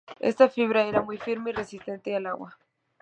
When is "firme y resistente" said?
1.19-2.15